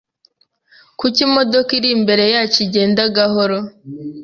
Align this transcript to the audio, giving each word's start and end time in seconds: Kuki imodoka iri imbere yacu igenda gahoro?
Kuki 0.99 1.19
imodoka 1.27 1.69
iri 1.77 1.89
imbere 1.97 2.23
yacu 2.33 2.57
igenda 2.65 3.01
gahoro? 3.15 3.57